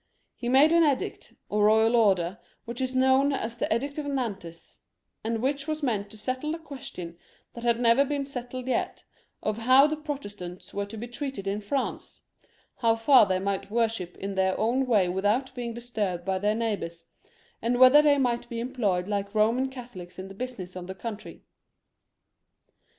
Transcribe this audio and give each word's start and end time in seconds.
He 0.35 0.49
made 0.49 0.71
an 0.73 0.83
edict 0.83 1.35
or 1.47 1.65
royal 1.65 1.95
order, 1.95 2.39
which 2.65 2.81
is 2.81 2.95
known 2.95 3.31
as 3.31 3.59
the 3.59 3.71
Edict 3.71 3.99
of 3.99 4.07
Nantes, 4.07 4.79
and 5.23 5.43
which 5.43 5.67
was 5.67 5.83
meant 5.83 6.09
to 6.09 6.17
settle 6.17 6.53
the 6.53 6.57
question 6.57 7.19
that 7.53 7.63
had 7.63 7.79
never 7.79 8.03
been 8.03 8.25
settled 8.25 8.65
yet, 8.65 9.03
of 9.43 9.59
how 9.59 9.85
the 9.85 9.95
Protestants 9.95 10.73
were 10.73 10.87
to 10.87 10.97
be 10.97 11.07
treated 11.07 11.45
in 11.45 11.61
France, 11.61 12.23
how 12.77 12.95
far 12.95 13.27
they 13.27 13.37
might 13.37 13.69
worship 13.69 14.17
in 14.17 14.33
their 14.33 14.59
own 14.59 14.87
way 14.87 15.07
without 15.07 15.53
being 15.53 15.71
disturbed 15.75 16.25
by 16.25 16.39
their 16.39 16.55
neighbours, 16.55 17.05
and 17.61 17.77
whether 17.77 18.01
they 18.01 18.17
might 18.17 18.49
be 18.49 18.59
employed 18.59 19.07
like 19.07 19.31
Boman 19.33 19.69
Catholics 19.69 20.17
in 20.17 20.29
the 20.29 20.33
business 20.33 20.75
of 20.75 20.87
the 20.87 20.95
country. 20.95 21.43